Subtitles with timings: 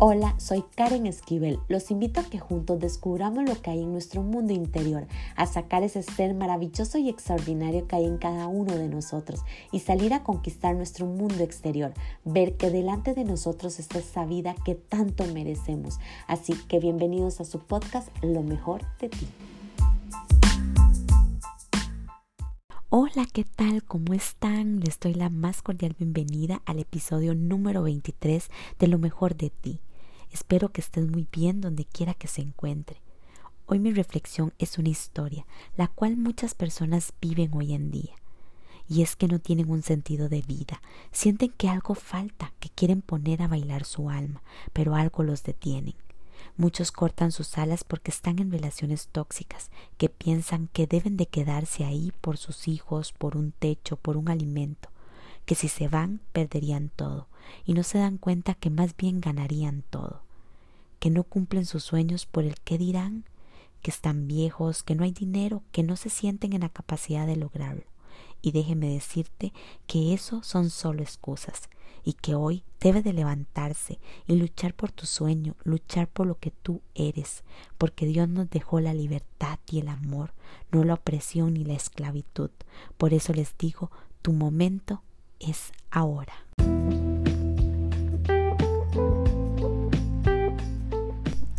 [0.00, 1.60] Hola, soy Karen Esquivel.
[1.68, 5.06] Los invito a que juntos descubramos lo que hay en nuestro mundo interior,
[5.36, 9.78] a sacar ese ser maravilloso y extraordinario que hay en cada uno de nosotros y
[9.78, 11.94] salir a conquistar nuestro mundo exterior,
[12.24, 16.00] ver que delante de nosotros está esa vida que tanto merecemos.
[16.26, 19.28] Así que bienvenidos a su podcast Lo mejor de ti.
[22.96, 23.82] Hola, ¿qué tal?
[23.82, 24.78] ¿Cómo están?
[24.78, 29.80] Les doy la más cordial bienvenida al episodio número 23 de Lo mejor de ti.
[30.34, 33.00] Espero que estés muy bien donde quiera que se encuentre.
[33.66, 38.16] Hoy mi reflexión es una historia, la cual muchas personas viven hoy en día.
[38.88, 43.00] Y es que no tienen un sentido de vida, sienten que algo falta, que quieren
[43.00, 45.94] poner a bailar su alma, pero algo los detienen.
[46.56, 51.84] Muchos cortan sus alas porque están en relaciones tóxicas, que piensan que deben de quedarse
[51.84, 54.88] ahí por sus hijos, por un techo, por un alimento,
[55.44, 57.28] que si se van perderían todo,
[57.64, 60.22] y no se dan cuenta que más bien ganarían todo,
[60.98, 63.24] que no cumplen sus sueños por el que dirán,
[63.82, 67.36] que están viejos, que no hay dinero, que no se sienten en la capacidad de
[67.36, 67.84] lograrlo.
[68.40, 69.52] Y déjeme decirte
[69.86, 71.68] que eso son solo excusas,
[72.04, 76.50] y que hoy debe de levantarse y luchar por tu sueño, luchar por lo que
[76.50, 77.44] tú eres,
[77.78, 80.34] porque Dios nos dejó la libertad y el amor,
[80.70, 82.50] no la opresión ni la esclavitud.
[82.98, 85.02] Por eso les digo, tu momento
[85.40, 86.34] es ahora.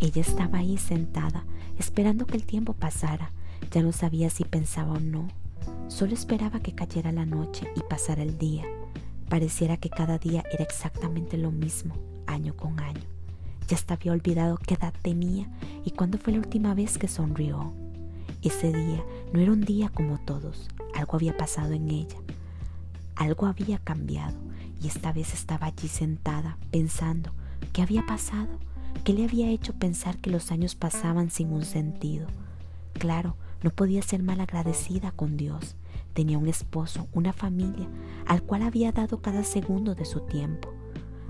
[0.00, 1.44] Ella estaba ahí sentada,
[1.78, 3.32] esperando que el tiempo pasara.
[3.70, 5.28] Ya no sabía si pensaba o no.
[5.88, 8.64] Solo esperaba que cayera la noche y pasara el día.
[9.28, 11.94] Pareciera que cada día era exactamente lo mismo,
[12.26, 13.02] año con año.
[13.68, 15.48] Ya hasta había olvidado qué edad tenía
[15.84, 17.72] y cuándo fue la última vez que sonrió.
[18.42, 22.16] Ese día no era un día como todos, algo había pasado en ella,
[23.20, 24.38] algo había cambiado
[24.82, 27.32] y esta vez estaba allí sentada pensando
[27.74, 28.48] qué había pasado,
[29.04, 32.26] qué le había hecho pensar que los años pasaban sin un sentido.
[32.94, 35.76] Claro, no podía ser mal agradecida con Dios.
[36.14, 37.88] Tenía un esposo, una familia,
[38.26, 40.72] al cual había dado cada segundo de su tiempo.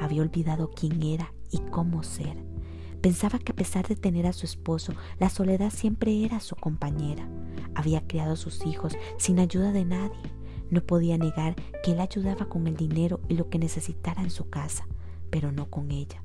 [0.00, 2.36] Había olvidado quién era y cómo ser.
[3.00, 7.28] Pensaba que a pesar de tener a su esposo, la soledad siempre era su compañera.
[7.74, 10.41] Había criado a sus hijos sin ayuda de nadie.
[10.72, 14.48] No podía negar que él ayudaba con el dinero y lo que necesitara en su
[14.48, 14.88] casa,
[15.28, 16.24] pero no con ella.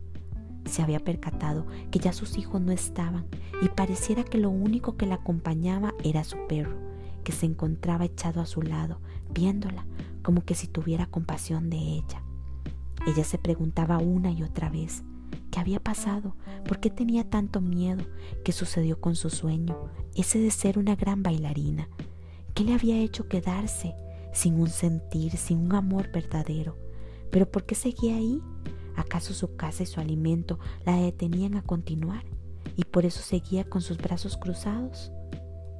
[0.63, 3.27] Se había percatado que ya sus hijos no estaban
[3.61, 6.87] y pareciera que lo único que la acompañaba era su perro
[7.25, 9.01] que se encontraba echado a su lado,
[9.33, 9.85] viéndola
[10.23, 12.23] como que si tuviera compasión de ella.
[13.05, 15.03] Ella se preguntaba una y otra vez
[15.51, 18.05] qué había pasado, por qué tenía tanto miedo,
[18.45, 19.77] qué sucedió con su sueño,
[20.15, 21.89] ese de ser una gran bailarina,
[22.53, 23.93] qué le había hecho quedarse
[24.37, 26.77] sin un sentir, sin un amor verdadero.
[27.31, 28.39] Pero ¿por qué seguía ahí?
[28.95, 32.23] ¿Acaso su casa y su alimento la detenían a continuar?
[32.75, 35.11] ¿Y por eso seguía con sus brazos cruzados?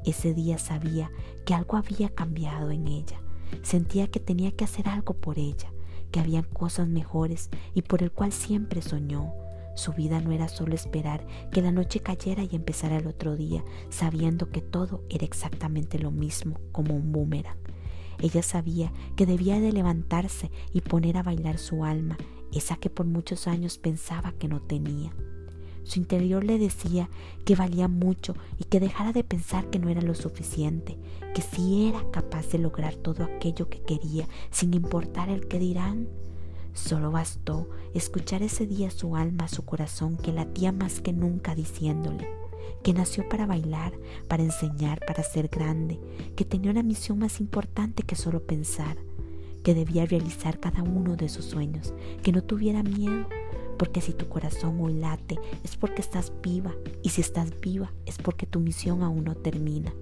[0.06, 1.12] Ese día sabía
[1.46, 3.22] que algo había cambiado en ella.
[3.62, 5.72] Sentía que tenía que hacer algo por ella,
[6.12, 9.34] que habían cosas mejores y por el cual siempre soñó.
[9.76, 13.64] Su vida no era solo esperar que la noche cayera y empezara el otro día,
[13.90, 17.67] sabiendo que todo era exactamente lo mismo, como un boomerang.
[18.20, 22.18] Ella sabía que debía de levantarse y poner a bailar su alma,
[22.52, 25.14] esa que por muchos años pensaba que no tenía.
[25.84, 27.10] Su interior le decía
[27.46, 30.98] que valía mucho y que dejara de pensar que no era lo suficiente,
[31.34, 36.10] que sí era capaz de lograr todo aquello que quería, sin importar el que dirán.
[36.74, 42.47] Solo bastó escuchar ese día su alma, su corazón, que latía más que nunca diciéndole
[42.84, 43.94] que nació para bailar,
[44.28, 46.00] para enseñar, para ser grande,
[46.36, 48.98] que tenía una misión más importante que solo pensar,
[49.64, 53.28] que debía realizar cada uno de sus sueños, que no tuviera miedo,
[53.78, 56.74] porque si tu corazón hoy late es porque estás viva
[57.04, 59.94] y si estás viva es porque tu misión aún no termina,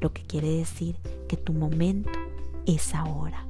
[0.00, 0.96] lo que quiere decir
[1.28, 2.10] que tu momento
[2.66, 3.49] es ahora.